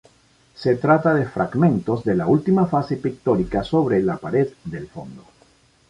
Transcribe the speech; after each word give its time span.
Se 0.55 0.77
trata 0.77 1.13
de 1.13 1.27
fragmentos 1.27 2.03
de 2.03 2.15
la 2.15 2.25
última 2.25 2.65
fase 2.65 2.97
pictórica 2.97 3.63
sobre 3.63 4.01
la 4.01 4.17
pared 4.17 4.47
del 4.65 4.87
fondo. 4.87 5.23